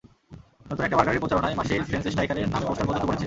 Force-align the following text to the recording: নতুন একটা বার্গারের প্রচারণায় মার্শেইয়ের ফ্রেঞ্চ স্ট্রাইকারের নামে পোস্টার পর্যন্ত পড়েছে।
নতুন 0.69 0.83
একটা 0.85 0.97
বার্গারের 0.99 1.21
প্রচারণায় 1.23 1.57
মার্শেইয়ের 1.57 1.87
ফ্রেঞ্চ 1.87 2.05
স্ট্রাইকারের 2.11 2.51
নামে 2.53 2.67
পোস্টার 2.67 2.87
পর্যন্ত 2.87 3.05
পড়েছে। 3.07 3.19